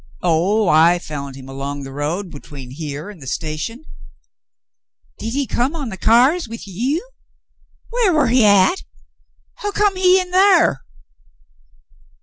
'*0h, 0.23 0.67
I 0.67 0.97
found 0.97 1.35
him 1.35 1.47
along 1.47 1.83
the 1.83 1.93
road 1.93 2.31
between 2.31 2.71
here 2.71 3.11
and 3.11 3.21
the 3.21 3.27
station." 3.27 3.83
"Did— 5.19 5.19
did 5.19 5.33
he 5.33 5.45
come 5.45 5.75
on 5.75 5.89
the 5.89 5.95
cyars 6.01 6.47
with 6.47 6.65
you? 6.65 7.07
Whar 7.91 8.11
war 8.11 8.27
he 8.27 8.43
at? 8.43 8.83
Hu 9.59 9.71
come 9.71 9.97
he 9.97 10.19
in 10.19 10.31
thar?" 10.31 10.79